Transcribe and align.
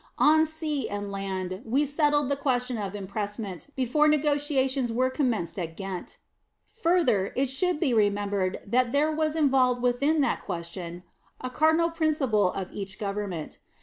On 0.17 0.47
sea 0.47 0.89
and 0.89 1.11
land 1.11 1.61
we 1.63 1.85
settled 1.85 2.29
the 2.29 2.35
question 2.35 2.79
of 2.79 2.95
impressment 2.95 3.67
before 3.75 4.07
negotiations 4.07 4.91
were 4.91 5.11
commenced 5.11 5.59
at 5.59 5.77
Ghent. 5.77 6.17
Further, 6.81 7.31
it 7.35 7.45
should 7.47 7.79
be 7.79 7.93
remembered 7.93 8.61
that 8.65 8.93
there 8.93 9.11
was 9.11 9.35
involved 9.35 9.83
within 9.83 10.21
that 10.21 10.43
question 10.43 11.03
a 11.39 11.51
cardinal 11.51 11.91
principle 11.91 12.51
of 12.51 12.71
each 12.71 12.97
Government. 12.97 13.59